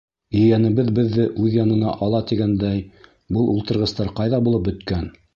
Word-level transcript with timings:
Ейәнебеҙ 0.37 0.87
беҙҙе 0.99 1.25
үҙ 1.43 1.57
янына 1.57 1.91
ала 2.05 2.21
тигәндәй, 2.31 2.79
был 3.37 3.51
ултырғыстар 3.51 4.09
ҡайҙа 4.21 4.41
булып 4.49 4.65
бөткән? 4.71 5.07